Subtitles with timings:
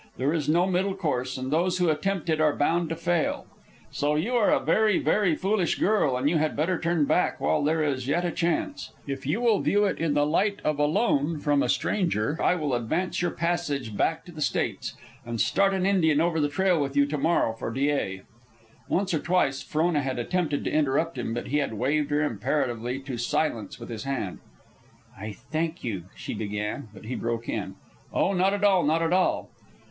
[0.17, 3.45] There is no middle course, and those who attempt it are bound to fail.
[3.91, 7.63] So you are a very, very foolish girl, and you had better turn back while
[7.63, 8.93] there is yet a chance.
[9.05, 12.55] If you will view it in the light of a loan from a stranger, I
[12.55, 16.81] will advance your passage back to the States, and start an Indian over the trail
[16.81, 18.23] with you to morrow for Dyea."
[18.89, 22.97] Once or twice Frona had attempted to interrupt him, but he had waved her imperatively
[23.01, 24.39] to silence with his hand.
[25.15, 27.75] "I thank you," she began; but he broke in,
[28.11, 29.51] "Oh, not at all, not at all."